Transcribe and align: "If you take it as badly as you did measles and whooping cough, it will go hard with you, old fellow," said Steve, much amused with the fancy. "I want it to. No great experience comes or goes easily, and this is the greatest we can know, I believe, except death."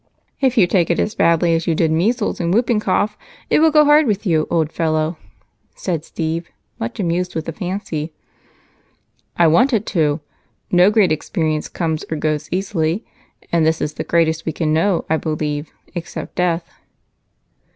"If 0.39 0.57
you 0.57 0.65
take 0.65 0.89
it 0.89 0.97
as 0.99 1.13
badly 1.13 1.53
as 1.53 1.67
you 1.67 1.75
did 1.75 1.91
measles 1.91 2.39
and 2.39 2.51
whooping 2.51 2.79
cough, 2.79 3.15
it 3.51 3.59
will 3.59 3.69
go 3.69 3.85
hard 3.85 4.07
with 4.07 4.25
you, 4.25 4.47
old 4.49 4.71
fellow," 4.71 5.15
said 5.75 6.03
Steve, 6.03 6.49
much 6.79 6.99
amused 6.99 7.35
with 7.35 7.45
the 7.45 7.51
fancy. 7.51 8.11
"I 9.37 9.45
want 9.45 9.73
it 9.73 9.85
to. 9.93 10.19
No 10.71 10.89
great 10.89 11.11
experience 11.11 11.69
comes 11.69 12.03
or 12.09 12.17
goes 12.17 12.49
easily, 12.51 13.05
and 13.51 13.63
this 13.63 13.79
is 13.79 13.93
the 13.93 14.03
greatest 14.03 14.43
we 14.43 14.53
can 14.53 14.73
know, 14.73 15.05
I 15.07 15.17
believe, 15.17 15.69
except 15.93 16.33
death." 16.33 16.67